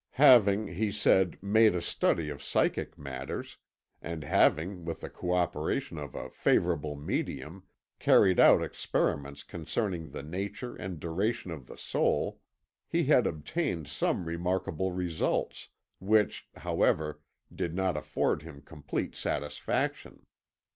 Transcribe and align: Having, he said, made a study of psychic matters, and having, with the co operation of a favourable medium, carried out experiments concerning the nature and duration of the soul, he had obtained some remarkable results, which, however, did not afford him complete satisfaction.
Having, 0.17 0.65
he 0.69 0.91
said, 0.91 1.37
made 1.43 1.75
a 1.75 1.79
study 1.79 2.29
of 2.29 2.41
psychic 2.41 2.97
matters, 2.97 3.57
and 4.01 4.23
having, 4.23 4.83
with 4.83 5.01
the 5.01 5.11
co 5.11 5.31
operation 5.31 5.99
of 5.99 6.15
a 6.15 6.31
favourable 6.31 6.95
medium, 6.95 7.65
carried 7.99 8.39
out 8.39 8.63
experiments 8.63 9.43
concerning 9.43 10.09
the 10.09 10.23
nature 10.23 10.75
and 10.75 10.99
duration 10.99 11.51
of 11.51 11.67
the 11.67 11.77
soul, 11.77 12.41
he 12.87 13.03
had 13.03 13.27
obtained 13.27 13.87
some 13.87 14.25
remarkable 14.25 14.91
results, 14.91 15.69
which, 15.99 16.49
however, 16.55 17.21
did 17.53 17.75
not 17.75 17.95
afford 17.95 18.41
him 18.41 18.61
complete 18.63 19.15
satisfaction. 19.15 20.25